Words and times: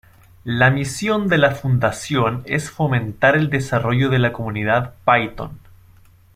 La 0.45 0.71
misión 0.71 1.27
de 1.27 1.37
la 1.37 1.51
fundación 1.51 2.41
es 2.47 2.71
fomentar 2.71 3.35
el 3.35 3.51
desarrollo 3.51 4.09
de 4.09 4.17
la 4.17 4.33
comunidad 4.33 4.95
Python. 5.05 5.59